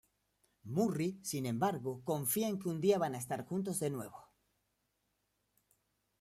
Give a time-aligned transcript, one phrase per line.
[0.65, 4.31] Morrie, sin embargo, confía en que un día van a estar juntos de nuevo.